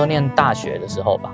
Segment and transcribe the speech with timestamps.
[0.00, 1.30] 我那时候念大学的时候吧，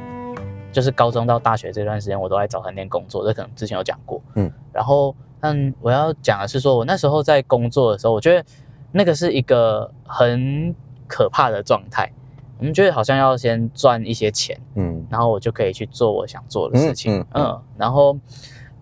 [0.72, 4.20] 就是高中到大学这段时间，我都在早餐店工作，这可能之前有讲过。
[4.34, 8.44] 嗯，然后，但我要讲的是说，我那时候在工作的时候，我觉得
[8.90, 10.74] 那个是一个很
[11.06, 12.10] 可怕的状态。
[12.58, 17.18] 我们觉得好像要先赚一些钱，嗯然后我就可以去做我想做的事情。
[17.18, 18.18] 嗯嗯嗯，然后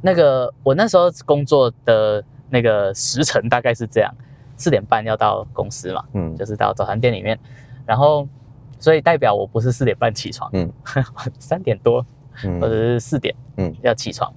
[0.01, 4.11] 那个我那时候工作的那个时辰大概是这样，
[4.56, 7.39] 四点半要到公司嘛，嗯就是到早餐店里面，
[7.84, 8.27] 然后
[8.78, 10.70] 所以代表我不是四点半起床，嗯。
[11.38, 12.05] 三点多
[12.45, 12.60] 嗯。
[12.60, 13.74] 或者是四点嗯。
[13.83, 14.33] 要起床。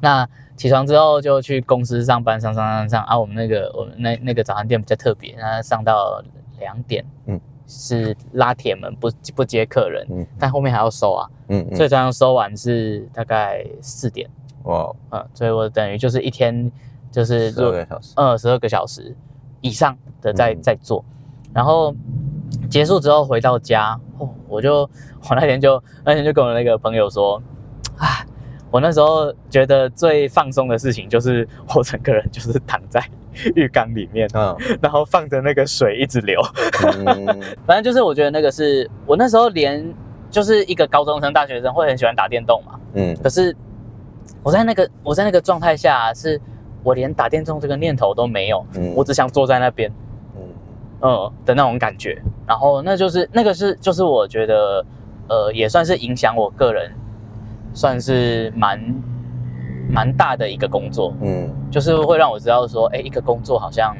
[0.00, 3.04] 那起床之后就去公司上班，上上上上。
[3.04, 3.18] 啊。
[3.18, 6.22] 我们那个我们那那个早餐店比较特别，那上到
[6.58, 10.26] 两点，嗯，是拉铁门不不接客人，嗯。
[10.38, 14.28] 但后面还要收啊，嗯嗯，所以早上收完是大概四点，
[14.64, 16.70] 哇，嗯，所以我等于就是一天
[17.10, 19.16] 就是十二个小时，二十二个小时
[19.60, 20.62] 以上的在嗯。
[20.62, 21.04] 在做，
[21.52, 21.94] 然后
[22.70, 24.80] 结束之后回到家，哦，我就
[25.28, 27.42] 我那天就那天就跟我那个朋友说，
[27.96, 28.24] 啊，
[28.70, 33.02] 我那时候觉得最放松的事情就是我整个人就是躺在
[33.54, 34.56] 浴缸里面，嗯。
[34.82, 36.40] 然后放着那个水一直流，
[36.82, 37.26] 嗯。
[37.66, 39.84] 反正就是我觉得那个是我那时候连
[40.30, 43.16] 就是一个高中生、大学生会很喜欢打电动嘛，嗯。
[43.22, 43.54] 可是
[44.42, 46.40] 我在那个我在那个状态下，是
[46.82, 48.92] 我连打电动这个念头都没有，嗯。
[48.94, 49.90] 我只想坐在那边，
[51.04, 52.20] 嗯嗯的那种感觉。
[52.46, 54.84] 然后那就是那个是就是我觉得
[55.28, 56.90] 呃也算是影响我个人，
[57.72, 58.80] 算是蛮
[59.88, 63.94] 蛮大的一个工作，嗯，就是会让我知道说，哎，一个工作好像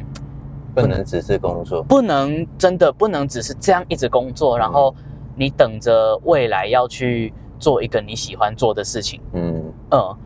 [0.75, 4.95] 不能只是工作，不能真的不能只是这样一直工作，然后
[5.37, 9.21] 你等着未来要去做一个你喜欢做的事情。
[9.33, 10.17] 嗯嗯，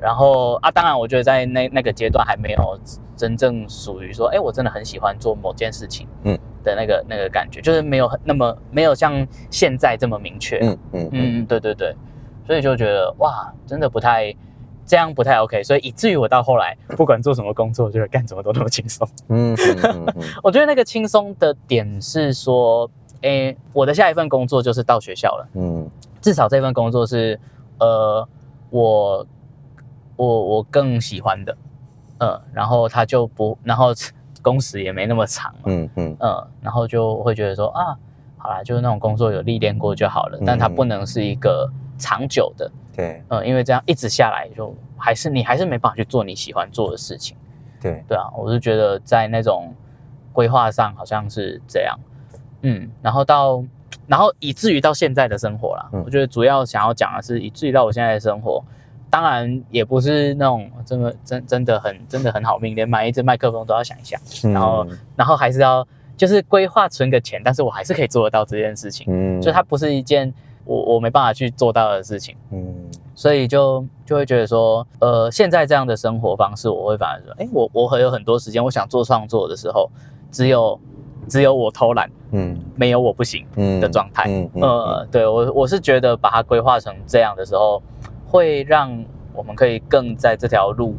[0.00, 2.78] 然后啊，当然，我觉得在那那个阶段还没有
[3.16, 10.58] 真正属于说，哎，我真的很喜欢做某件事情，嗯的那个那个感觉，就是没有很那么没有像现在这么明确。
[10.58, 11.94] 嗯嗯嗯嗯，对对对，
[12.46, 14.34] 所以就觉得哇，真的不太
[14.84, 19.08] 这样不太 OK，所以以至于我到后来不管做什么工作，就是干什么都那么轻松。
[19.28, 19.56] 嗯
[20.42, 22.90] 我觉得那个轻松的点是说，
[23.22, 25.48] 哎，我的下一份工作就是到学校了。
[25.54, 25.88] 嗯
[26.20, 27.38] 至少这份工作是，
[27.78, 28.26] 呃，
[28.70, 29.24] 我
[30.16, 31.56] 我我更喜欢的，
[32.20, 33.92] 嗯，然后他就不，然后
[34.42, 36.16] 工时也没那么长嘛，嗯嗯。
[36.20, 37.96] 嗯，然后就会觉得说啊，
[38.38, 43.22] 好啦，就是那种工作有历练过就好了，但它不能是一个长久的，对。
[43.28, 47.36] 嗯，因为这样一直下来就还是你还是没办法去做你喜欢做的事情，
[47.80, 49.74] 对，对啊，我是觉得在那种
[50.32, 51.98] 规划上好像是这样，
[52.62, 53.62] 嗯，然后到，
[54.06, 56.02] 然后以至于到现在的生活啦，嗯。
[56.04, 58.62] 我觉得主要想要讲的是，以至于到我现在的生活，
[59.08, 64.18] 当然也不是那种真的真真的很真的很好命，连买一支麦克风都要想一下，
[64.52, 64.86] 然后
[65.16, 65.86] 然后还是要
[66.16, 69.40] 就是规划存个钱，但是我还是可以做得到这件事情，嗯。
[69.40, 70.32] 就它不是一件
[70.64, 72.36] 我我没办法去做到的事情。
[72.50, 72.74] 嗯。
[73.14, 79.88] 所以就就会觉得说，呃，现在这样的生活方式，我会反而说，哎，我我很有很多时间，我想做创作的时候，
[80.30, 80.78] 只有
[81.28, 82.58] 只有我偷懒，嗯。
[82.74, 83.80] 没有我不行嗯。
[83.80, 84.24] 的状态。
[84.28, 87.82] 嗯嗯呃，对我我是觉得把它规划成这样的时候，
[88.26, 89.04] 会让
[89.34, 90.96] 我们可以更在这条路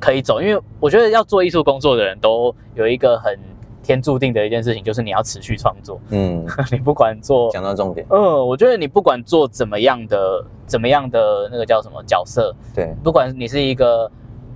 [0.00, 3.38] 可以走，因为我觉得要做艺术工作的人都有一个很
[3.82, 14.10] 天注定的一件事情，就是你要持续创作，嗯， 你不管做讲到重点，嗯，我觉得你不管做怎么样的怎么样的那个叫什么角色，对，不管你是一个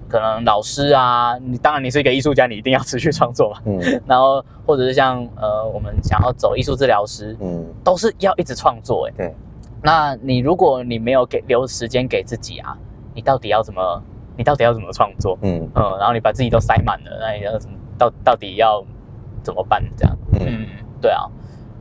[0.08, 3.58] 可能老师啊，你当然你是一个艺术家，你一定要持续创作嘛。
[3.66, 3.78] 嗯。
[4.08, 7.66] 然后或者是像呃我们想要走艺术治疗师，嗯。
[7.84, 9.12] 都是要一直创作哎。
[9.18, 9.34] 对，
[9.82, 12.76] 那你如果你没有给留时间给自己啊，
[13.14, 14.02] 你到底要怎么？
[14.36, 15.36] 你到底要怎么创作？
[15.42, 18.84] 嗯嗯，然后你把自己都塞满了，那你要怎么到到底要
[19.42, 19.82] 怎么办？
[19.96, 20.16] 这样？
[20.34, 20.66] 嗯嗯，
[21.00, 21.24] 对啊，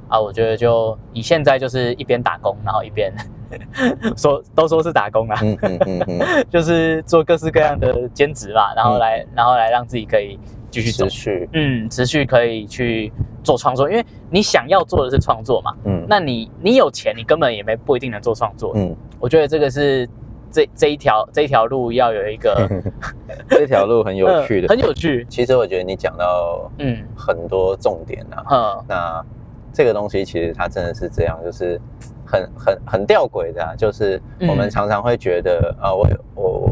[0.08, 3.14] 啊，我觉得就你现在就是一边打工，然后一边
[4.18, 13.12] 说都说是打工啊，嗯嗯嗯嗯， 就是做各式各样的兼职吧，然后来、然后来让自己可以继续持，续，嗯，持续可以去
[13.44, 16.06] 做创作，因为你想要做的是创作嘛，嗯。
[16.08, 20.08] 那你你有钱，你根本也没不一定能做创作，嗯，我觉得这个是
[20.52, 22.70] 这这一条这一条路要有一个
[23.50, 24.68] 这条路很有趣的。
[24.68, 26.98] 嗯，很有趣，其实我觉得你讲到嗯。
[27.16, 28.86] 很多重点啊，嗯。
[28.88, 29.26] 那
[29.74, 31.80] 这个东西其实它真的是这样，就是
[32.26, 36.67] 很很很吊诡的、啊，就是我们嗯常常会觉得啊，我我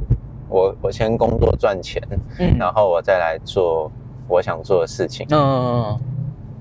[0.50, 2.02] 我我先工作赚钱，
[2.40, 3.92] 嗯然后我再来做
[4.28, 5.26] 我想做的事情。
[5.32, 6.00] 嗯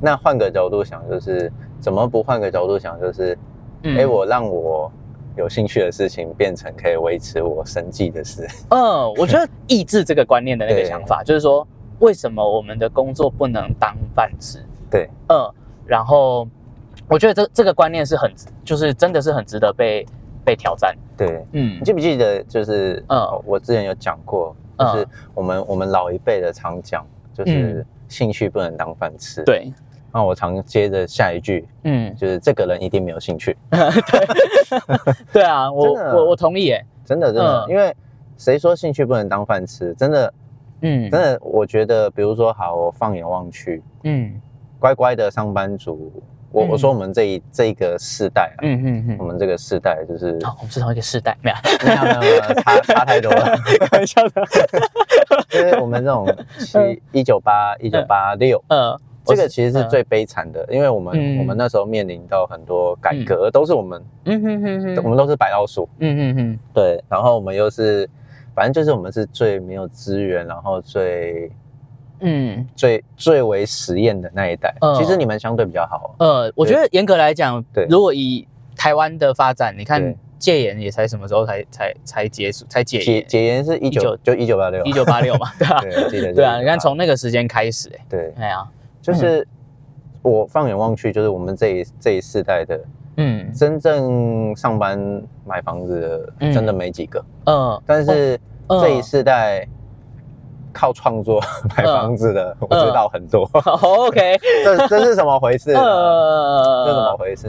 [0.00, 1.50] 那换个角度想，就是
[1.80, 3.38] 怎么不换个角度想，就是
[3.84, 4.90] 嗯哎、我让我
[5.36, 8.46] 有兴趣的事情变成可以维持我生计的事。
[8.68, 11.66] 嗯，我觉得抑制这个观念的那个想法， 就是说，
[12.00, 14.62] 为什么我们的工作不能当饭吃？
[14.90, 15.50] 对，嗯，
[15.86, 16.46] 然后
[17.08, 18.30] 我觉得这这个观念是很，
[18.64, 20.04] 就是真的是很值得被
[20.44, 20.94] 被挑战。
[21.16, 21.78] 对，嗯。
[21.78, 23.20] 你记不记得就是嗯。
[23.20, 29.72] 嗯，我之前有讲过，就是嗯我们我们老一辈的常讲，就是兴趣不能当饭吃。，对，
[30.12, 33.56] 那我常接着下一句，嗯，就是这个人一定没有兴趣，
[35.32, 35.42] 对。
[35.42, 36.84] 啊，我我我同意耶。
[37.04, 37.70] 真的真的，嗯。
[37.70, 37.94] 因为
[38.36, 39.92] 谁说兴趣不能当饭吃？
[39.94, 40.34] 真的
[40.82, 41.10] 嗯。
[41.10, 44.40] 真的，我觉得，比如说，好，我放眼望去，嗯。
[44.78, 46.12] 乖乖的上班族，
[46.54, 53.56] 我嗯我说我们这一这一个世代啊，嗯嗯嗯，我们这个世代就是好，我们是同一个世代，没有，没有没有差差太多了，
[53.90, 54.42] 开玩笑的。
[55.48, 56.26] 就是我们这种
[56.58, 58.62] 七一九八一九八六。
[58.68, 59.88] 呃，这个其实是嗯。
[59.88, 61.38] 最悲惨的，因为我们、嗯。
[61.40, 68.08] 我们那时候面临到很多改革，都是我们、嗯哼哼哼，我们都是白老鼠，嗯哼哼，对，然后我们又是，
[68.54, 71.50] 反正就是我们是最没有资源，然后最
[72.24, 72.66] 嗯。
[72.74, 74.74] 最最为实验的那一代。
[74.80, 74.94] 嗯。
[74.96, 85.80] 其实你们相对比较好，呃，我觉得严格来讲对，如果以台湾的发展，你看戒严也才什么时候才才才结束，才解解严，解严是一九就一九八六，一九八六嘛， 对吧？
[86.10, 88.66] 对，对啊，你看从那个时间开始，哎，对，哎呀，
[89.00, 89.46] 就是
[90.20, 92.80] 我放眼望去，就是我们这一这一世代的
[93.16, 93.52] 嗯。
[93.52, 96.52] 真正上班买房子的，嗯。
[96.52, 97.80] 真的没几个，嗯。
[97.86, 99.66] 但是哦这一世代
[100.74, 101.40] 靠创作
[101.74, 103.48] 买房子的，我知道很多。
[103.80, 107.48] OK，这这是怎么回事这怎么回事？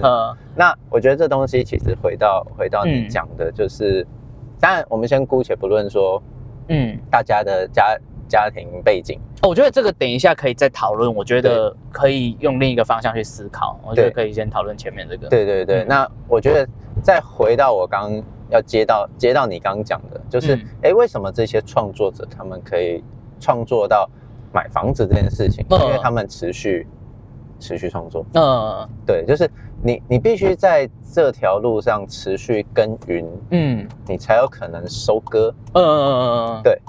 [0.56, 4.08] 那我觉得这东西其实回到回到你嗯讲的，就是，
[4.60, 6.22] 当然我们先姑且不论说
[6.70, 15.84] 嗯，大家的家家庭背景，哦我觉得这个等一下可以再讨论，我觉得可以用另一个方向去思考，我觉得可以先讨论前面这个，，对对对。
[15.84, 15.88] 嗯。
[15.88, 16.68] 那我觉得
[17.04, 18.12] 再回到我刚
[18.50, 20.60] 要接到接到你刚讲的，就是嗯。
[20.84, 23.04] 哎、诶为什么这些创作者他们可以
[23.40, 24.10] 创作到
[24.54, 25.66] 买房子这件事情？
[25.70, 25.80] 嗯。
[25.82, 26.88] 因为他们持续
[27.60, 28.26] 持续创作。
[28.34, 29.50] 嗯，对，就是
[29.82, 36.22] 你你必须在这条路上持续耕耘，嗯，你才有可能收割，嗯嗯嗯
[36.58, 36.80] 嗯，对。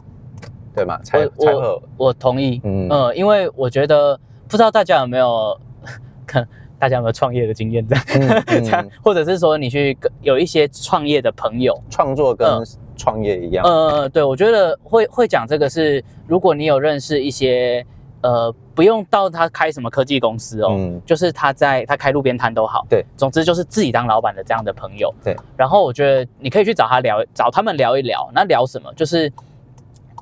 [0.75, 1.01] 对嘛？
[1.03, 2.87] 才我才会有我同意，嗯。
[2.91, 5.59] 呃，因为我觉得不知道大家有没有，
[6.27, 6.47] 看
[6.79, 8.05] 大家有没有创业的经验这样，
[8.49, 12.67] 嗯嗯， 或者是说你去跟有一些创业的朋友，创作跟嗯
[12.97, 13.65] 创业一样。
[13.65, 17.85] 呃，对，我觉得会会讲这个是，如果你有认识一些，
[18.23, 25.37] 呃，不用到他开什么科技公司哦，嗯就是他在他开路边摊都好，对，总之就是自己当老板的这样的朋友，对。
[25.57, 28.93] 然后我觉得你可以去找他聊，找他们聊一聊，那聊什么？
[28.95, 29.33] 就是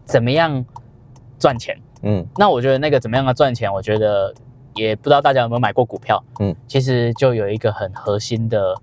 [0.04, 0.64] 怎么样
[1.38, 1.78] 赚钱。
[2.06, 4.34] 嗯那我觉得那个怎么样的赚钱，我觉得
[4.74, 8.76] 也不知道大家有没有买过股票，嗯，其实就有一个很核心的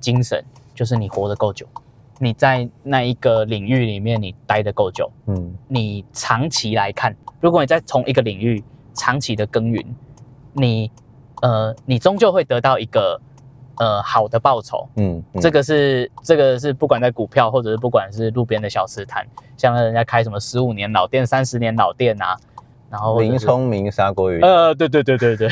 [0.00, 0.42] 精神，
[0.74, 1.66] 就是你活得够久，
[2.18, 8.62] 你在那一个领域里面你待得够久，嗯你长期来看，如果你在同一个领域
[8.94, 9.84] 长期的耕耘，
[10.52, 10.90] 你
[11.42, 13.20] 呃，你终究会得到一个
[13.76, 14.88] 呃好的报酬。
[14.96, 19.26] 嗯，嗯这个是这个是不管在股票或者是不管是路边的小吃摊，
[19.56, 22.36] 像人家开什么十五年老店、三十年老店啊，
[22.94, 25.48] 然后林聪明砂锅鱼，呃，对对对对对，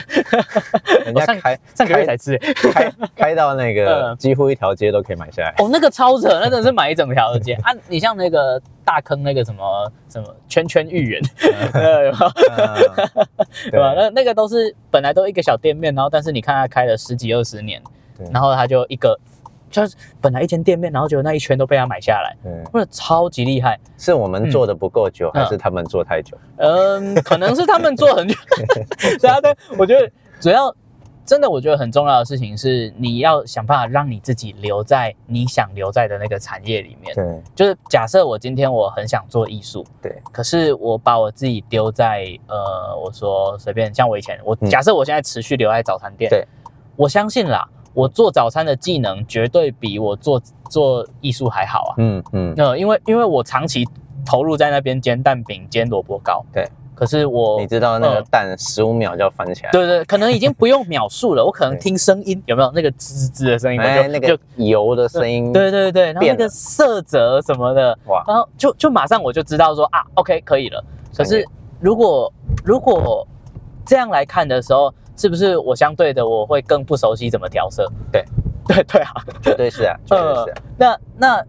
[1.04, 2.38] 人家 开上个月才吃，
[2.72, 5.52] 开 开到那个嗯几乎一条街都可以买下来。
[5.58, 7.72] 哦，那个超扯，那真的是买一整条的街啊！
[7.88, 11.20] 你像那个大坑那个什么什么圈圈芋圆，
[11.72, 12.12] 对
[13.80, 13.92] 吧？
[13.96, 17.82] 那那个都是本来都一个小店面，然后但是你看他开了十几二十年，
[18.30, 19.18] 然后他就一个
[19.72, 23.76] 就是本来一间店面，然后结果那一圈都被他买下来，嗯，或者超级厉害。
[23.98, 25.42] 是我们做的不够久，嗯。
[25.42, 26.36] 还是他们做太久？
[26.58, 28.36] 嗯，可能是他们做很久，
[29.20, 30.72] 对啊，对，我觉得主要
[31.24, 37.14] 真的，我觉得很重要的事情是，你要想办法让你自己留在你想留在的那个产业里面。
[37.14, 37.42] 对。
[37.54, 44.68] 就是假设我今天我很想做艺术，对，可是我把我自己丢在呃，我说随便，像我以前，我嗯。
[44.68, 46.46] 假设我现在持续留在早餐店，对，
[46.96, 51.94] 我相信啦，我做早餐的技能绝对比我做做艺术还好啊。
[51.98, 53.86] 嗯嗯，呃，因为因为我长期
[54.24, 56.68] 投入在那边煎蛋饼、煎萝卜糕，对。
[56.94, 62.70] 可是我你知道那个嗯蛋十五秒就要翻起来，对对，可能已经不用秒数了，我可能听声音有没有？
[62.72, 70.84] 那个滋滋的声音，哎，就就那个油的声音，对对对，然后那个色泽什么的，哇，然后就就马上我就知道说啊，OK 可以了。
[71.16, 71.44] 可是
[71.80, 72.32] 如果
[72.62, 73.26] 如果
[73.84, 74.92] 这样来看的时候，
[75.22, 77.88] 是不是我相对的我会更不熟悉怎么调色？
[78.10, 78.24] 对
[78.66, 81.44] 对对啊，绝对是啊， 绝对是啊，那那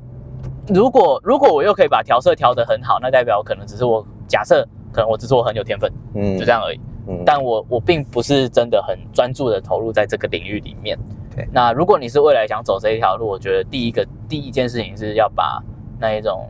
[0.68, 6.80] 如果如果我又可以把调色调得很好，那代表可能只是我假设可能我只是我很有天分，嗯就这，样而已。
[7.08, 10.96] 嗯但我我并不是真的很专注的投入在这个领域里面。
[11.36, 15.60] 对那如果你是未来想走这一条路，我觉得第一个第一件事情是要把
[16.00, 16.48] 那一种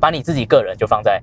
[0.00, 1.22] 把你自己个人就放在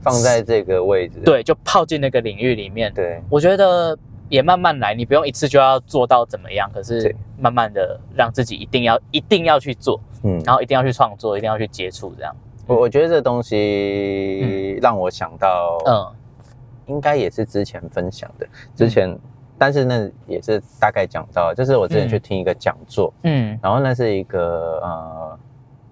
[0.00, 2.90] 放在这个位置，对，就泡进那个领域里面。
[2.94, 3.98] 对，我觉得
[4.30, 12.34] 也慢慢来，你不用一次就要做到怎么样，可是慢慢的让自己一定要一定要去做，嗯，然后一定要去创作，一定要去接触这样。
[12.66, 16.16] 我我觉得这东西让我想到，嗯。
[16.86, 18.44] 应该也是之前分享的，
[18.74, 19.16] 之前，
[19.56, 23.56] 但是那也是大概讲到，就是我之前去听一个讲座，嗯。
[23.62, 25.38] 然后那是一个呃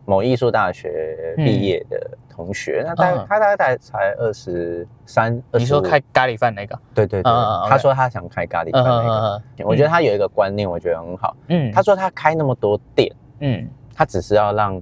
[0.09, 3.27] 某艺术大学毕业的同学，那大嗯。
[3.29, 6.75] 他大概才二十三，你说开咖喱饭那个？
[6.95, 7.31] 对对对
[7.69, 11.71] 他说他想开咖喱饭嗯那个，我觉得他有一个观念，我觉得很好，嗯。
[11.73, 13.69] 他说他开那么多店，嗯。
[13.95, 14.81] 他只是要让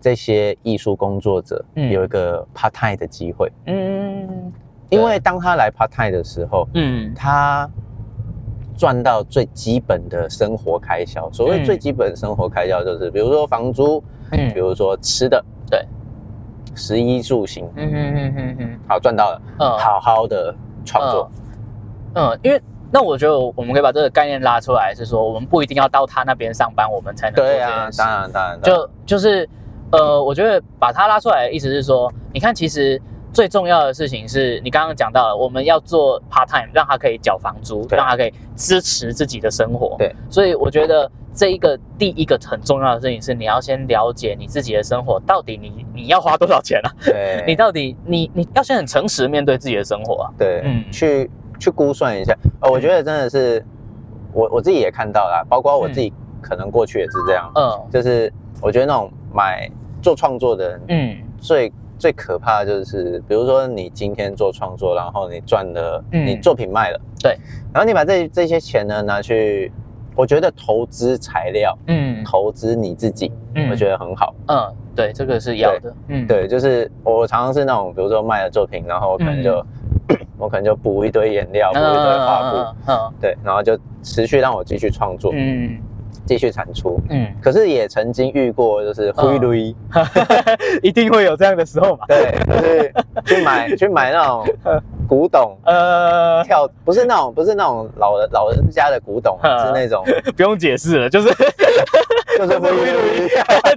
[0.00, 1.90] 这些艺术工作者嗯。
[1.90, 3.50] 有一个 part time 的机会。
[3.66, 4.52] 嗯。
[4.88, 7.12] 因为当他来 part time 的时候，嗯。
[7.12, 7.68] 他
[8.76, 11.28] 赚到最基本的生活开销。
[11.32, 11.64] 所谓嗯。
[11.64, 14.00] 最基本的生活开销，就是比如说房租，
[14.32, 14.52] 嗯。
[14.52, 15.86] 比如说吃的，对，
[16.74, 18.80] 食衣住行，嗯嗯嗯嗯嗯。
[18.88, 19.78] 好赚到了，嗯。
[19.78, 21.30] 好好的创作。
[22.14, 22.60] 嗯，因为
[22.90, 27.88] 那我觉得我们可以把这个概念拉出来，是说我们不一定要到他那边上班，我们才能对啊。
[27.96, 28.60] 当然当然，当然。
[28.62, 29.48] 就就是
[29.92, 33.00] 呃，我觉得把它拉出来的意思是说，你看，其实
[33.32, 39.94] 最重要的事情是你刚刚讲到了，我们要做 part time，让他可以缴房租，让他可以支持自己的生活。
[39.98, 46.90] 对，所以我觉得这一个第一个很重要的事情是，你要先了解你自己的生活到底你你要花多少钱啊？
[47.04, 50.30] 对， 你到底你你要先很诚实面对自己的生活啊。
[50.36, 50.84] 对，嗯。
[50.90, 52.36] 去去估算一下。
[52.60, 53.64] 呃，我觉得真的是
[54.32, 57.80] 我我自己也看到啦，包括我自己可能过去也是这样，嗯。
[57.92, 59.70] 就是我觉得那种买
[60.02, 61.16] 做创作的人嗯。
[61.38, 66.26] 最最可怕的就是，比如说你今天做创作，然后你赚了，嗯。
[66.26, 67.36] 你作品卖了，对，
[67.74, 69.70] 然后你把这这些钱呢拿去，
[70.16, 72.24] 我觉得投资材料，嗯。
[72.24, 73.68] 投资你自己，嗯。
[73.70, 74.34] 我觉得很好。
[74.48, 75.94] 嗯，对，这个是要的。
[76.08, 79.62] 嗯，对，就是我常常是那种，比如说卖了作品，然后我可能就、
[80.38, 85.78] 我可能就补一堆颜料，补一堆画布，嗯嗯对，然后就持续让我继续创作，嗯
[86.30, 87.00] 继续产出。
[87.10, 87.26] 嗯。
[87.42, 90.06] 可是也曾经遇过，就是灰驴，嗯，
[90.80, 92.06] 一定会有这样的时候嘛。
[92.06, 92.92] 对，就是
[93.26, 94.46] 去买去买那种
[95.08, 100.04] 古董，呃，跳不是那种不是那种老人老人家的古董，嗯是那种。
[100.36, 101.28] 不用解释了，就是。
[102.38, 103.28] 就是灰驴。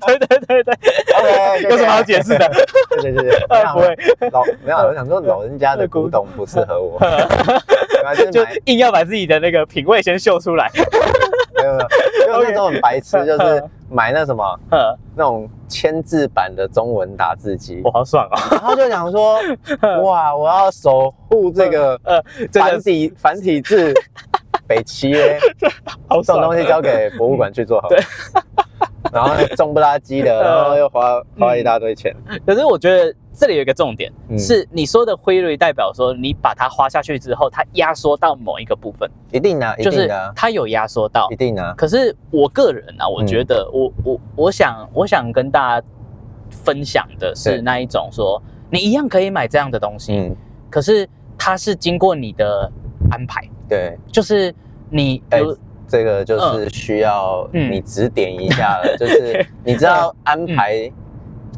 [0.05, 0.73] 对对对对
[1.17, 2.49] ，OK，有什么好解释的？
[3.01, 3.97] 对对对对，呃不会，
[4.31, 6.97] 老没有，我想说老人家的古董不适合我，
[8.31, 10.69] 就硬要把自己的那个品味先秀出来。
[11.63, 11.83] 没有没
[12.27, 18.37] 有，就 那种很白痴，就是买那什么呃那种签字版的中文打字机我，好爽啊。
[18.51, 19.37] 然后就想说，
[20.03, 23.93] 哇，我要守护这个呃，繁体繁体字，
[24.67, 25.39] 北齐耶，
[26.07, 27.97] 好种东西交给博物馆去做好了。
[29.11, 34.37] 然后重不拉几的， 然后又花花一大堆钱，可是我觉得这里有一个重点，嗯。
[34.37, 41.35] 是你说的灰瑞代表说你把它花下去之后，它压缩到某一个部分，一定的，一就是它有压缩到一。
[41.35, 41.73] 定的。
[41.75, 43.27] 可是我个人啊，我嗯。
[43.27, 45.87] 觉得我、我我想我想跟大家
[46.49, 47.61] 分享的是对。
[47.61, 50.35] 那一种说，你一样可以买这样的东西，嗯，
[50.69, 51.07] 可是
[51.37, 52.71] 它是经过你的
[53.11, 54.53] 安排，对，就是
[54.89, 55.57] 你比哎如、
[55.93, 60.91] 这个就是需要嗯你指点一下了，就是 你知道安排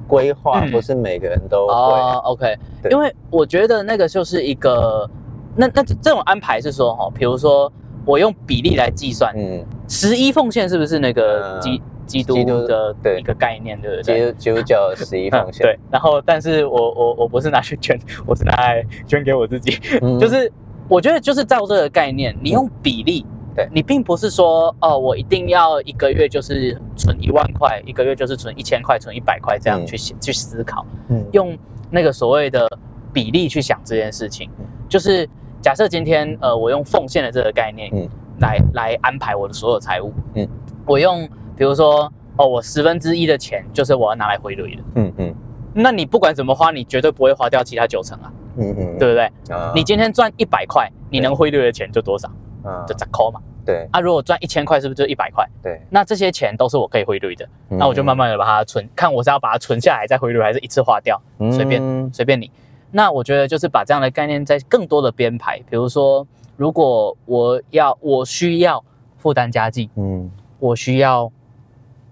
[0.05, 0.71] 规划嗯。
[0.71, 2.53] 不是每个人都会，哦，OK，
[2.91, 5.09] 因为我觉得那个就是一个，
[5.55, 7.71] 那那这种安排是说哈，比如说
[8.05, 13.17] 我用比例来计算，嗯，十一奉献是不是那个嗯基基督基督的对。
[13.17, 14.31] 一个概念，对不基对？
[14.31, 20.19] 督基督教的十一奉献，对，然后但是我我我不是拿去捐， 我是拿来捐给我自己，嗯。
[20.19, 20.51] 就是
[20.89, 23.25] 我觉得就是照这个概念，你用比例，
[23.55, 23.67] 对。
[23.71, 29.85] 你并不是说哦，我一定要一个月就是存一万块，一个月就是存一千块，存一百块这样嗯。
[29.85, 31.25] 去想、去思考，嗯。
[31.31, 31.57] 用
[31.89, 32.67] 那个所谓的
[33.13, 35.27] 比例去想这件事情嗯，就是
[35.61, 38.09] 假设今天呃我用奉献的这个概念，嗯。
[38.39, 40.45] 来来安排我的所有财务，嗯，
[40.85, 45.35] 我用比如说哦我十分之一的钱就是我要拿来回流的，嗯嗯。
[45.73, 49.55] 那你不管怎么花，你绝对不会花掉其他九成啊，嗯嗯，对不对？
[49.55, 49.71] 啊。
[49.73, 52.29] 你今天赚一百块，你能汇率的钱就多少？
[52.65, 53.39] 啊就十块嘛。
[53.65, 55.43] 对啊，如果赚一千块，是不是就一百块？
[55.63, 61.19] 对，那这些钱都是我可以汇率的，嗯那我就慢慢的把它存，看我是要把它存下来再汇率，还是一次花掉，
[61.51, 62.51] 随便嗯随便你。
[62.91, 68.83] 那我觉得就是把这样的概念在更多的编排，比如说，如果我要我需要
[69.17, 70.29] 负担家计，嗯
[70.59, 71.31] 我需要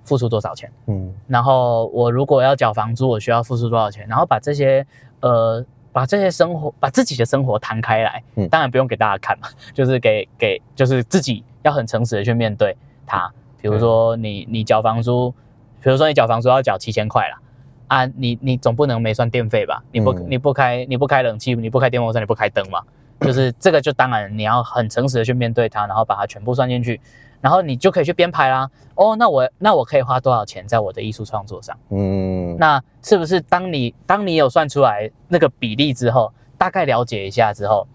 [0.04, 0.72] 付出多少钱？
[0.88, 4.08] 嗯然后我如果要缴房租，我需要付出多少钱？
[4.08, 4.84] 然后把这些
[5.20, 13.32] 呃，把这些生活，把自己的生活摊开来，嗯当然不用给大家看嘛， 就是给给就是自己要很诚实的去面对它。
[13.62, 15.32] 比如说你你缴房租，
[15.82, 17.40] 比如说你缴房租要缴七千块啦，
[17.88, 19.82] 啊，你你总不能没算电费吧？
[19.92, 22.82] 你不、嗯你不开你不开冷气，你不开电风扇，你不开灯嘛？
[23.22, 27.00] 就是这个就当然你要很诚实的去面对它，然后把它全部算进去，
[27.44, 28.70] 然后你就可以去编排啦。
[28.96, 31.78] 哦，那我那我可以花多少钱在我的艺术创作上？
[31.90, 37.86] 嗯，那是不是当你当你有算出来那个比例之后，大概了解一下之后，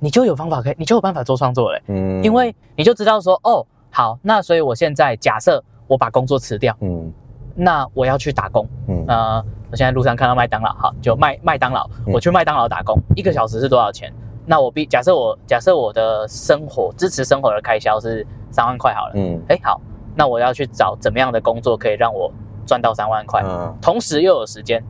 [0.00, 7.12] 你就有方法可以，你就有办法做创作嘞、嗯因为你就知道说，哦，好，那所以我现在假设我把工作辞掉，嗯
[7.54, 8.66] 那我要去打工。
[8.88, 14.12] 嗯呃，我现在路上看到麦当劳，好，就麦麦当劳，嗯我去麦当劳打工，一个小时是多少钱？
[14.50, 19.80] 那我必假设我假设我的生活支持生活的开销是三万块好了，嗯哎、好，
[20.16, 22.28] 那我要去找怎么样的工作可以让我
[22.66, 24.82] 赚到三万块，嗯同时又有时间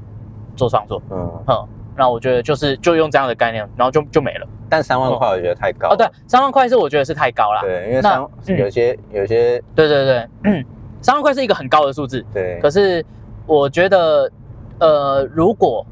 [0.56, 4.46] 做创作，嗯，哼，那我觉得就是就用这样的概念，然后就就没了。
[4.70, 7.60] 但三万块我觉得太高哦，对，三万块是我觉得是太高了。
[7.60, 10.64] 对，因为那三嗯有些有些对对对，嗯，
[11.02, 13.04] 三万块是一个很高的数字，对可，是
[13.46, 14.30] 我觉得，
[14.78, 15.84] 呃，如果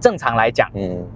[0.00, 1.06] 正常来讲，嗯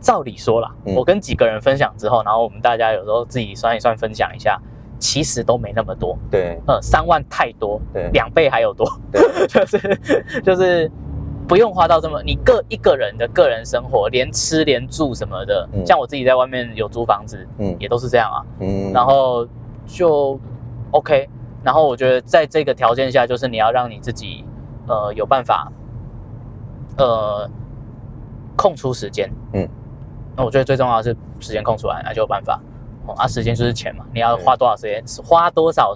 [0.00, 0.94] 照理说啦，嗯。
[0.94, 4.60] 我跟几个人分享之后，然后我们大家有时候自己算一算，分享一下，
[4.98, 6.16] 其实都没那么多。
[6.30, 6.58] 对。
[6.66, 8.08] 呃，三万太多，对。
[8.12, 9.20] 两倍还有多，对。
[9.46, 10.00] 就是
[10.42, 10.90] 就是
[11.46, 15.86] 不用花到这么，你个一个人的个人生活，连吃连住什么的，嗯。
[15.86, 17.76] 像我自己在外面有租房子，嗯。
[17.78, 18.44] 也都是这样啊。
[18.60, 19.46] 嗯，然后
[19.86, 20.38] 就
[20.90, 21.28] OK。
[21.64, 24.44] 然后我觉得在这个条件下，就是你要让你自己
[24.86, 25.70] 呃有办法
[26.96, 27.50] 呃
[28.56, 29.68] 空出时间，嗯，
[30.38, 32.60] 那我觉得最重要的是时间空出来，那就有办法。
[33.06, 35.92] 哦，啊，时间就是钱嘛，你要花多少时间，花多少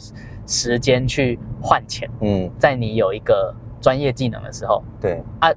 [0.49, 2.51] 时间去换钱，嗯。
[2.59, 5.23] 在你有一个专业技能的时候，对。
[5.39, 5.49] 啊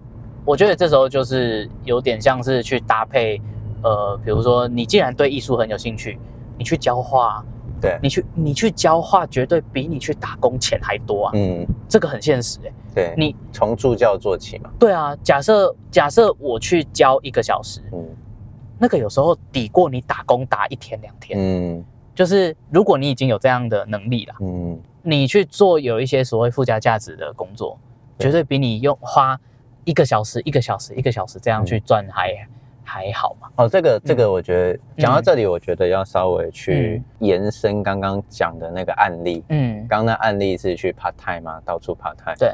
[0.45, 3.41] 我觉得这时候就是有点像是去搭配，
[3.81, 6.19] 呃，比如说你既然对艺术很有兴趣，
[6.55, 7.43] 你去教画，
[7.81, 7.97] 对。
[8.03, 11.65] 你去你去教画，绝对比你去打工钱还多啊，嗯。
[11.89, 12.59] 这个很现实。
[12.63, 18.05] 哎、对，你从助教做起嘛，对啊，假设假设我去教一个小时，嗯
[18.77, 21.83] 那个有时候抵过你打工打一天两天，嗯。
[22.13, 24.79] 就是如果你已经有这样的能力了，嗯。
[25.01, 27.77] 你去做有一些所谓附加价值的工作，
[28.17, 28.25] 对。
[28.25, 29.39] 绝对比你用花
[29.83, 31.65] 一个小时、一个小时、一个小时这样嗯。
[31.65, 32.33] 去赚还、
[32.83, 33.49] 还好嘛。
[33.57, 39.43] 哦，这个这个，我觉得讲到嗯这里，我觉得要稍微去延伸刚刚讲的那个案例。
[39.49, 42.49] 嗯，刚刚那案例是去 part time 嘛，到处 part time，对，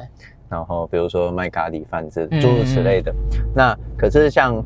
[0.49, 2.41] 然后比如说卖咖喱饭这嗯。
[2.41, 3.13] 诸如此类的。
[3.55, 4.61] 那可是像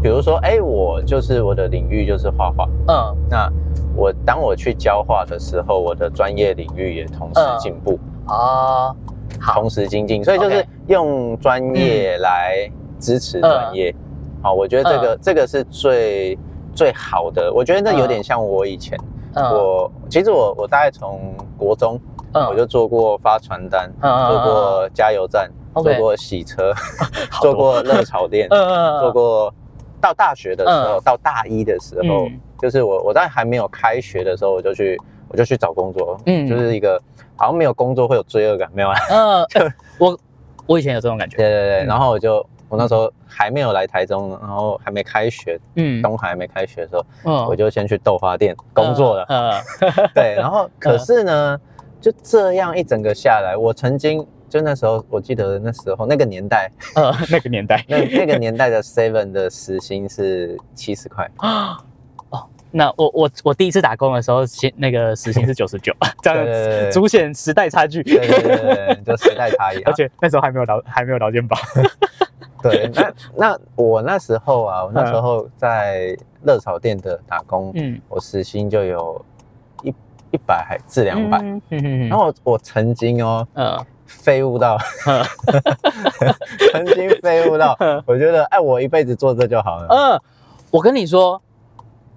[0.00, 3.16] 比如说，哎，我就是我的领域就是画画，嗯。
[3.28, 3.50] 那
[3.96, 7.58] 我当我去教画的时候，我的专业领域也同时嗯。
[7.58, 8.94] 进步，哦，
[9.40, 9.54] 好。
[9.60, 13.94] 同，时精进，所以就是用专业来支持专业。
[14.40, 15.18] 好，我觉得这个、嗯。
[15.20, 16.38] 这个是最
[16.74, 17.52] 最好的。
[17.52, 18.96] 我觉得那有点嗯像我以前，
[19.34, 19.44] 嗯。
[19.52, 22.00] 我其实我我大概从国中、
[22.34, 22.46] 嗯。
[22.46, 26.72] 我就做过发传单，做过加油站做过洗车，
[27.30, 29.00] 好 做多过热炒店， 嗯。
[29.00, 29.52] 做过。
[30.00, 31.02] 到大学的时候，嗯。
[31.04, 32.40] 到大一的时候，嗯。
[32.60, 36.46] 就是我我在还没有开学的时候，我就去我就去找工作，嗯。
[36.46, 37.00] 就是一个
[37.36, 38.96] 好像没有工作会有罪恶感，没有啊？
[39.10, 40.18] 嗯， 呃我
[40.66, 41.86] 我以前有这种感觉，对对对，嗯。
[41.86, 46.02] 然后我就我那时候还没有来台中，然后还没开学，嗯。
[46.02, 47.46] 东海还没开学的时候，嗯。
[47.46, 49.24] 我就先去豆花店工作了。
[49.28, 49.52] 嗯，
[50.14, 51.58] 对，然后 可是呢，
[52.00, 61.76] 就这样一整个下来，我曾经就那时候，我记得那时候那个年代， 呃，那个年代 那那个年代的 Seven 的时薪是七十块，哦，
[62.70, 68.02] 那我我我第一次打工的时候，薪那个时薪是九十九， 这样凸显时代差距。
[68.02, 69.80] 对对对对，对就时代差异。
[69.84, 71.56] 而且那时候还没有劳还没有劳健保。
[72.62, 79.24] 对，那那我那时候啊，我那时候在热炒店的打工，嗯，我时薪就有
[79.82, 79.94] 一
[80.32, 81.38] 一百还至两百。
[81.38, 85.22] 嗯嗯嗯然后我我曾经哦呃废物到，呃
[86.72, 89.86] 曾经废物到， 我觉得哎，我一辈子做这就好了。
[89.88, 90.22] 呃，
[90.70, 91.40] 我跟你说，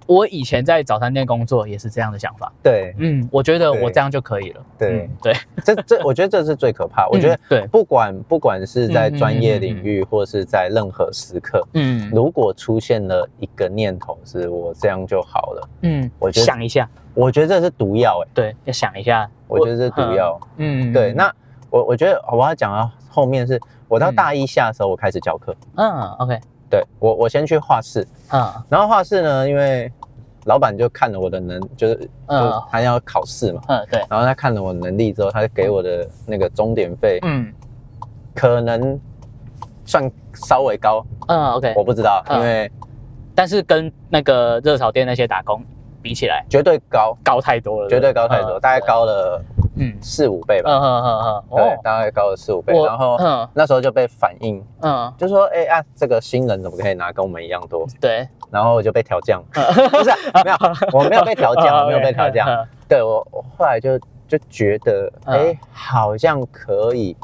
[0.08, 2.52] 我以前在早餐店工作也是这样的想法。
[2.64, 4.62] 对嗯，我觉得我这样就可以了。
[4.80, 7.08] 对嗯对，这这我觉得这是最可怕。
[7.10, 19.30] 我觉得嗯对不管不管是在嗯嗯专业嗯嗯领域，或是在任何时刻，嗯如果出现了一个念头是我这样就好了，嗯，我觉得想一下，我觉得这是毒药哎，对，要想一下。
[19.48, 20.40] 我觉得是毒药。
[20.56, 21.30] 嗯，对，那
[21.72, 24.16] 我我觉得我要讲到后面是，我到嗯。
[24.16, 28.44] 大一下的时候我开始教课，嗯，OK，对我我先去画室，嗯。
[28.70, 29.92] 然后画室呢，因为
[30.46, 37.52] 老板就看了我的能，就是就嗯他要考试嘛，嗯，对，然后他看了我能力之后，他就给我的那个钟点费，嗯
[38.36, 39.00] 可能
[39.86, 42.72] 算稍微高，嗯，OK，我不知道，嗯因为
[43.34, 45.64] 但是跟那个热炒店那些打工
[46.02, 49.42] 比起来，绝对高，高太多了，绝对高太多，嗯大概高了
[49.76, 49.98] 嗯。
[50.02, 52.74] 四五倍吧，嗯嗯嗯嗯，对，大概高了四五倍。
[52.84, 53.48] 然后嗯。
[53.54, 57.86] 那时候就被反映，嗯，就说哎啊，这个新人怎么可以拿跟我们一样多？
[58.00, 60.58] 对，然后我就被调降，不是啊没有，
[60.98, 62.48] 我没有被调降，我没有被调降。
[62.48, 62.68] 嗯。
[62.88, 65.36] 对我，我后来就就觉得，嗯。
[65.36, 67.16] 哎，好像可以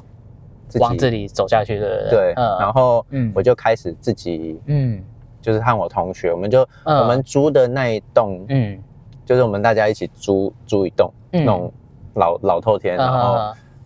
[0.70, 2.10] 自往这里走下去，对不对？
[2.10, 3.32] 对，然后嗯。
[3.36, 5.04] 我就开始自己，嗯。
[5.42, 6.98] 就是和我同学，我们就嗯。
[7.00, 8.82] 我们租的那一栋，嗯。
[9.26, 11.44] 就是我们大家一起租租一栋嗯。
[11.44, 11.72] 那种
[12.18, 13.38] 老老透天，然后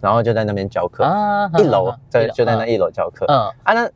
[0.01, 3.25] 然后就在那边教课，啊一楼在就在那一楼教课。
[3.27, 3.37] 嗯。
[3.63, 3.89] 啊，那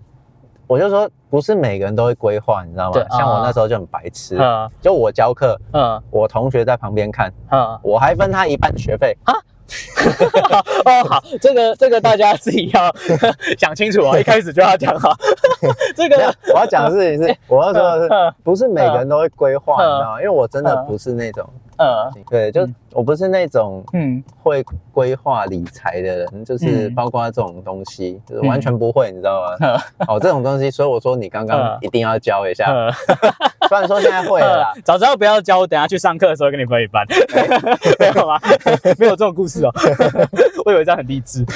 [0.67, 2.93] 我就说不是每个人都会规划，你知道吗？
[2.93, 3.05] 对？
[3.17, 6.01] 像我那时候就很白痴，嗯就我教课，嗯。
[6.11, 7.79] 我同学在旁边看，嗯。
[7.81, 9.17] 我还分他一半学费。
[9.23, 9.33] 啊，
[10.85, 12.93] 哦，好，这个这个大家自己要
[13.57, 15.11] 想清楚哦， 一开始就要讲好。
[15.95, 16.15] 这个，
[16.53, 18.27] 我要讲的事情是，我要说的嗯。
[18.29, 20.17] 是，不是每个人都会规划，嗯你知道吗？
[20.21, 20.85] 因为我真的嗯。
[20.85, 24.23] 不是那种，呃，对，就我不是那种嗯。
[24.41, 26.95] 会规划理财的人，就是嗯。
[26.95, 29.57] 包括这种东西，就是完全不会，你知道吗？
[29.59, 32.91] 呃哦，这种东西，所以我说你刚刚嗯一定要教一下，呃，
[33.67, 37.05] 虽然说现在会了啦，早知道不要教，我等下去上课的时候跟你分一半，
[37.99, 38.39] 没有吗？
[38.99, 39.71] 没有这种故事哦，
[40.63, 41.43] 我以为这样很励志。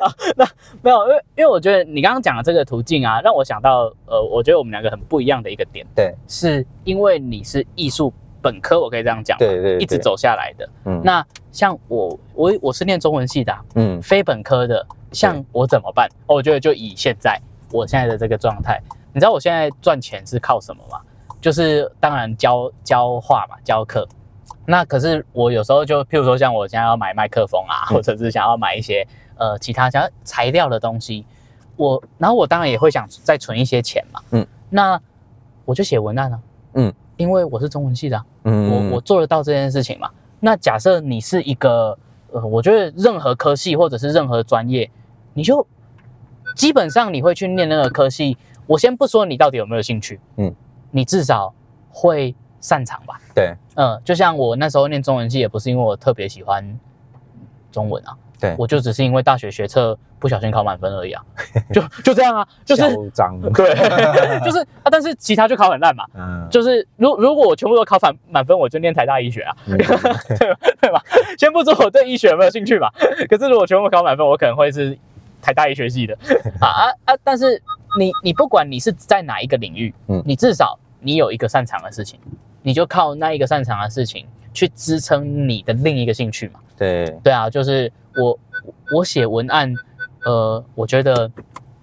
[0.00, 0.44] 好那
[0.82, 6.14] 没有，因为因为我觉得你刚刚讲的这个途径啊，让我想到，呃，我觉得我们两个很不一样的一个点，对。
[6.28, 8.12] 是因为你是艺术
[8.44, 10.68] 本科，我可以这样讲吗，对对，对，一直走下来的。
[10.84, 16.06] 嗯那像我，我我是念中文系的啊、嗯非本科的，像我怎么办？
[16.26, 17.40] 哦我觉得就以现在
[17.72, 18.78] 我现在的这个状态，
[19.14, 21.00] 你知道我现在赚钱是靠什么吗？
[21.40, 24.06] 就是当然教教画嘛，教课。
[24.66, 31.24] 那可是我有时候就，譬如说像我现在要买麦克风啊，嗯或者是想要买一些呃其他想要材料的东西，
[31.76, 34.20] 我然后我当然也会想再存一些钱嘛。
[34.30, 35.00] 嗯，那
[35.64, 36.40] 我就写文案啊。
[36.74, 40.10] 嗯，因为我是中文系的啊、嗯我我做得到这件事情嘛？
[40.40, 41.96] 那假设你是一个，
[42.32, 44.90] 呃，我觉得任何科系或者是任何专业，
[45.32, 45.66] 你就
[46.54, 48.36] 基本上你会去念那个科系。
[48.66, 50.54] 我先不说你到底有没有兴趣，嗯，
[50.90, 51.52] 你至少
[51.90, 53.20] 会擅长吧？
[53.34, 56.78] 对嗯，就像我那时候念中文系，也不是因为我特别喜欢
[57.70, 61.22] 中文啊，对，我就只是因为大学学测不小心考满分而已啊，
[61.72, 62.82] 就就这样啊，就是
[63.14, 63.74] 张，对，
[64.44, 70.10] 就是啊，但是其他就考很烂嘛，嗯，就是如如果我全部都考满满分，我就念台大医学啊，嗯 对吧？
[70.82, 71.02] 对吧？
[71.38, 72.92] 先不说我对医学有没有兴趣吧，
[73.30, 74.96] 可是如果全部考满分，我可能会是
[75.40, 76.14] 台大医学系的
[76.60, 77.16] 啊啊啊！
[77.24, 77.60] 但是
[77.98, 82.18] 你你不管你是在哪一个领域，嗯你至少你有一个擅长的事情，
[82.62, 86.60] 你就靠那一个擅长的事情去支撑你的另一个兴趣嘛。
[86.76, 88.38] 对，对啊，就是我
[88.92, 89.72] 我写文案，
[90.24, 91.30] 呃，我觉得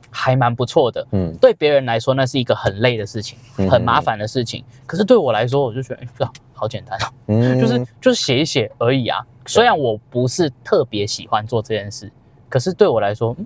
[0.09, 1.05] 还蛮不错的。
[1.11, 4.63] 嗯，对别人来说，那是一个很累的事情，嗯很麻烦的事情。
[4.85, 9.19] 可是对我来说，我就觉得，好简单，嗯 就是就是写一写而已啊。
[9.45, 12.11] 虽然我不是特别喜欢做这件事，
[12.47, 13.45] 可是对我来说，嗯，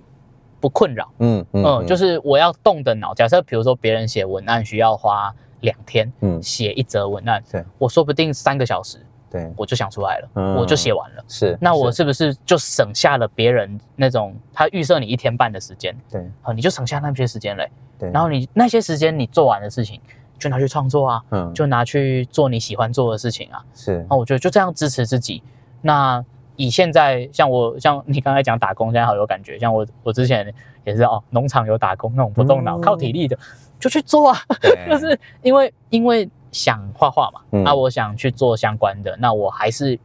[0.60, 1.08] 不困扰。
[1.20, 3.14] 嗯嗯，就是我要动的脑。
[3.14, 8.98] 假设比如说别人写文案需要花两天嗯写一则文案，对我说不定三个小时
[9.36, 11.24] 对，我就想出来了，嗯我就写完了。
[11.28, 16.52] 是，那我是不是就省下了别人那种他预设你一天半的时间对好？
[16.52, 17.70] 你就省下那些时间嘞。
[17.98, 20.00] 对，然后你那些时间你做完的事情，
[20.38, 23.62] 就拿去创作啊，嗯就拿去做你喜欢做的事情啊。
[23.74, 25.42] 是那我觉得就这样支持自己。
[25.82, 26.24] 那
[26.56, 29.58] 以现在像我像你刚才讲打工，现在好有感觉。
[29.58, 30.52] 像我我之前
[30.84, 33.38] 也是哦，农场有打工那种不动脑、嗯靠体力的，
[33.78, 34.38] 就去做啊。
[34.88, 39.98] 就是因为因为想画画嘛，嗯那、我想去做相关的，那我还是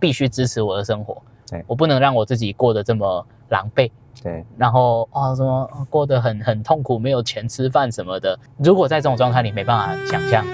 [0.00, 1.62] 必须支持我的生活对。
[1.68, 3.88] 我不能让我自己过得这么狼狈。
[4.20, 8.36] 对，然后哦，什么哦过得很很痛苦，没有钱吃饭什么的。
[8.58, 10.44] 如果在这种状态，你没办法想象，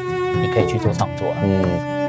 [0.43, 1.37] 你可以去做创作了。
[1.43, 2.09] 嗯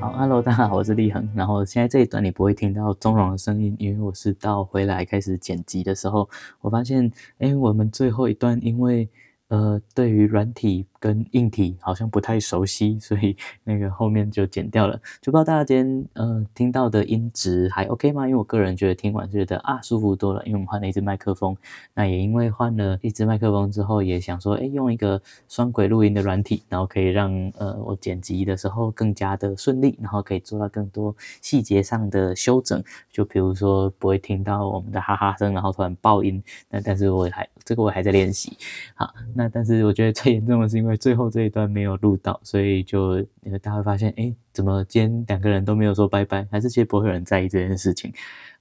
[0.00, 1.26] 好，Hello，大家好，我是立恒。
[1.34, 6.28] 然后现在这一段你不会听到钟荣的声音，因为我是到回来开始剪辑的时候，
[6.60, 9.08] 我发现，哎，我们最后一段因为
[9.48, 14.98] 呃对于软体跟硬体好像不太熟悉，所以那个后面就剪掉了。
[15.20, 18.26] 就不知道大家今天呃听到的音质还 OK 吗？
[18.26, 21.54] 因为我个人觉得听完觉得啊舒服多了，因为我们换了一支麦克风。
[21.92, 36.42] 那也因为换了一支麦克风之后，也想说，哎，用一个双轨录音的软体，然后可以让呃我剪辑的时候更加的顺利，然后可以做到更多细节上的修整，就比如说不会听到我们的哈哈声，然后突然爆音。
[36.70, 38.56] 那但是我还这个我还在练习。
[38.94, 43.20] 好，那但是我觉得最严重的是因为最后这一段没有录到，所以就
[43.62, 46.46] 大家会发现，哎，怎么今天两个人都没有说拜拜？
[46.50, 48.12] 还是其实不会有人在意这件事情。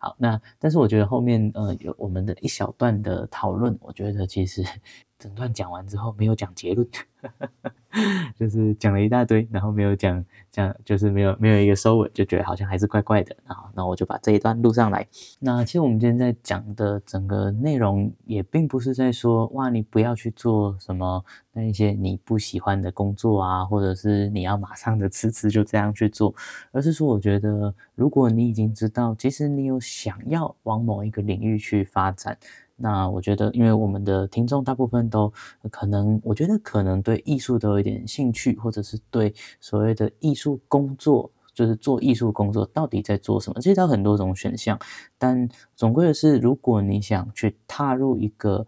[0.04, 4.62] 好，那但是我觉得后面呃有我们的一小段的讨论，我觉得其实
[5.18, 6.86] 整段讲完之后没有讲结论。
[8.36, 13.34] 就是讲了一大堆，然后没有讲讲，就是没有没有一个收尾，就觉得好像还是怪怪的。
[13.46, 15.08] 然后，那我就把这一段录上来。
[15.40, 26.34] 那其实我们今天在讲的整个内容，也并不是在说哇，你不要去做什么那一些你不喜欢的工作啊，或者是你要马上的辞职就这样去做，
[26.72, 32.36] 而是说，我觉得如果你已经知道，其实你有想要往某一个领域去发展。
[32.76, 35.32] 那我觉得，因为我们的听众大部分都
[35.70, 44.78] 可能，我觉得可能对艺术都有一点兴趣，或者是对所谓的艺术工作，就是做艺术工作到底在做什么，其实有很多种选项。
[45.20, 48.66] 但总归的是，如果你想去踏入一个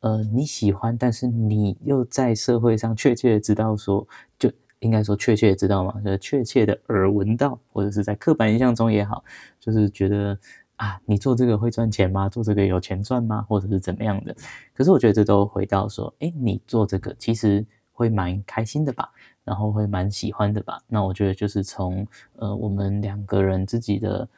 [0.00, 4.08] 呃你喜欢，但是你又在社会上确切的知道说，
[4.38, 9.22] 就应该说确切的知道嘛，就确切的耳闻到，或者是在刻板印象中也好，
[9.60, 10.36] 就是觉得。
[10.82, 12.28] 啊，你做这个会赚钱吗？
[12.28, 13.46] 做这个有钱赚吗？
[13.48, 14.34] 或者是怎么样的？
[14.74, 19.08] 可是我觉得这都回到说，哎，你做这个其实会蛮开心的吧，
[19.44, 20.82] 然后会蛮喜欢的吧？
[20.88, 24.28] 那我觉得就是从呃我们两个人自己的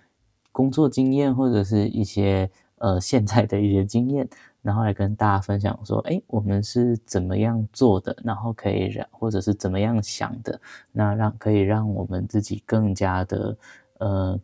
[0.53, 4.29] 工作经验，或者是一些呃现在的一些经验，
[4.61, 10.61] 然后来跟大家分享说，哎，我们是怎么样做的，然后可以让或者是怎么样想的，
[10.93, 13.57] 那让可以让我们自己更加的
[13.97, 14.39] 呃。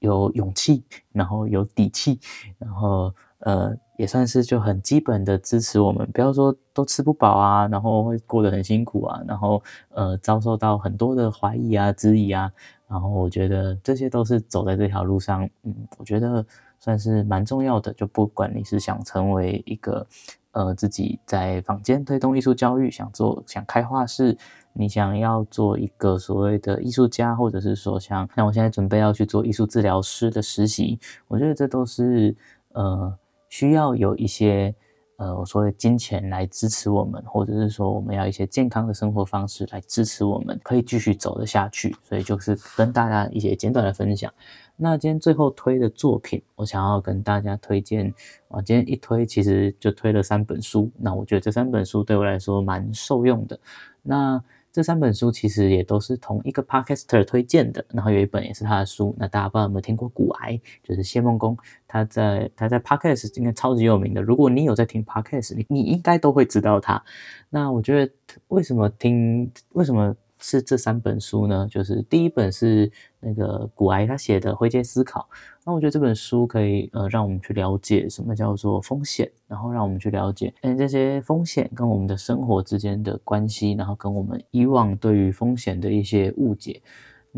[0.00, 2.20] 有勇气，然后有底气，
[2.58, 6.08] 然后呃，也算是就很基本的支持我们。
[6.12, 12.50] 不要说都吃不饱啊，然后会过得很辛苦啊，然后呃，遭受到很多的怀疑啊、质疑啊。
[12.88, 16.44] 然后我觉得这些都是走在这条路上，嗯，我觉得
[16.78, 17.92] 算是蛮重要的。
[17.92, 20.06] 就不管你是想成为一个
[20.52, 24.36] 呃自己在坊间推动艺术教育，想做想开画室。
[24.78, 32.36] 你想要做一个所谓的艺术家，或者是说像像我现在准备要去做艺术治疗师的实习，我觉得这都是
[32.74, 33.12] 呃
[33.48, 34.72] 需要有一些
[35.16, 41.96] 呃我所谓金钱来支持我们，或者是说我们要一些健康的生活方式来支持我们，可以继续走得下去。
[42.04, 44.32] 所以就是跟大家一些简短的分享。
[44.80, 48.14] 那今天最后推的作品，我想要跟大家推荐
[48.46, 50.88] 啊，今天一推其实就推了三本书。
[50.96, 53.58] 那我觉得这三本书对我来说蛮受用的。
[54.02, 54.40] 那
[54.72, 59.14] 这三本书其实也都是同一个 podcaster 推荐的，然后有一本也是他的书。
[59.18, 64.22] 那大家不知道有没有听过骨癌，就是谢梦工，他在他在 podcast 应该超级有名的。
[64.22, 67.02] 如果你有在听 podcast，你你应该都会知道他。
[67.50, 68.12] 那我觉得
[68.48, 70.14] 为什么听为什么？
[70.40, 72.88] 是这三本书呢，就是第一本是
[73.20, 75.28] 那个古埃他写的《灰阶思考》，
[75.64, 86.80] 那我觉得这本书可以呃让我们去了解什么叫做风险，然后让我们去了解嗯这些风险跟我们的生活之间的关系，然后跟我们以往对于风险的一些误解。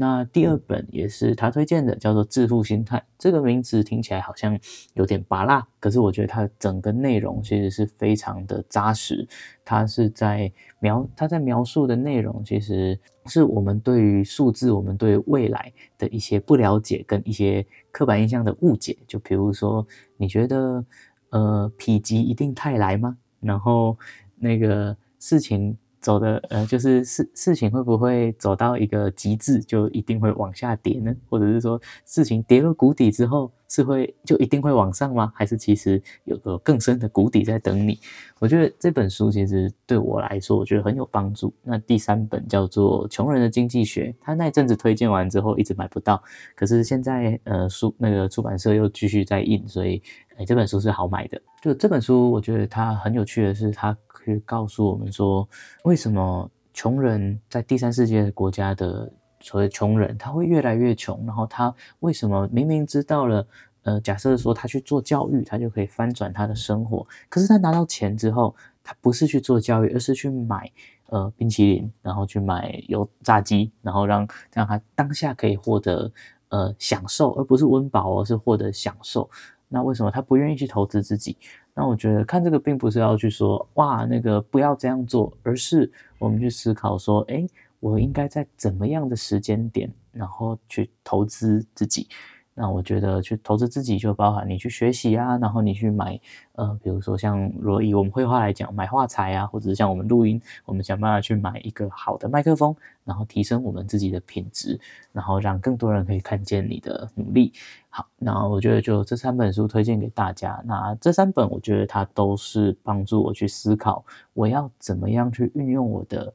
[0.00, 2.96] 那第二本也是他推荐的，叫做《致富心态》。
[3.18, 4.58] 这个名字听起来好像
[4.94, 9.28] 有点拔辣，可是我觉得它整个内容其实是非常的扎实。
[9.62, 18.96] 它是在描，它在描述的内容其实是我们对于数字、我们对未来的一些不了解跟一些刻板印象的误解。
[19.06, 19.86] 就比如说，
[20.16, 20.82] 你觉得
[21.28, 23.18] 呃，否极一定泰来吗？
[23.38, 23.98] 然后
[24.36, 25.76] 那个事情。
[26.00, 31.14] 走的呃，就是事事情会不会走到一个极致，就一定会往下跌呢？
[31.28, 35.32] 或者是说，事情跌入谷底之后，是会就一定会往上吗？
[35.34, 37.98] 还是其实有个更深的谷底在等你？
[38.38, 41.50] 我觉得这本书其实对我来说，我觉得很有帮助。
[41.62, 46.22] 那第三本叫做《穷人的经济学》，他那阵子推荐完之后一直买不到，
[46.54, 50.02] 可是现在呃书那个出版社又继续在印，所以
[50.36, 51.40] 哎这本书是好买的。
[51.62, 53.96] 就这本书，我觉得它很有趣的是它。
[54.22, 55.48] 可以告诉我们说，
[55.84, 61.24] 为什么穷人在第三世界国家的所谓穷人，他会越来越穷？
[61.26, 63.46] 然后他为什么明明知道了，
[63.82, 70.70] 呃，假设说他去做教育，他就可以翻转他的生活，可是他拿到钱之后，他不是去做教育，而是去买
[71.06, 76.12] 呃冰淇淋，然后去买油炸鸡，然后让让他当下可以获得
[76.50, 79.28] 呃享受，而不是温饱，而是获得享受。
[79.72, 81.36] 那为什么他不愿意去投资自己？
[81.72, 87.46] 那我觉得看这个并不是要去说哇那个不要这样做，而是我们去思考说，哎，
[87.80, 92.06] 我应该在怎么样的时间点，然后去投资自己。
[92.52, 96.20] 那我觉得去投资自己就包含你去学习啊，然后你去买，
[96.56, 104.78] 呃，比如说像如果以我们绘画来讲，买画材啊，或者是像我们录音，我们想办法去买一个好的麦克风，然后提升我们自己的品质，
[105.10, 107.50] 然后让更多人可以看见你的努力。
[107.88, 110.60] 好，那我觉得就这三本书推荐给大家。
[110.66, 116.34] 那这三本我觉得它都是帮助我去思考，我要怎么样去运用我的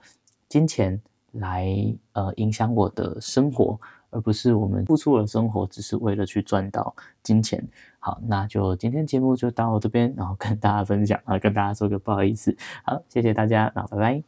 [0.49, 0.99] 金钱。
[1.35, 1.67] 来
[2.13, 7.65] 呃影响我的生活，而不是我们付出了生活只是为了去赚到金钱。
[7.99, 12.55] 好，那就今天节目就到这边，然后跟大家分享啊，跟大家说个不好意思。
[12.83, 14.25] 好，谢谢大家，那拜拜。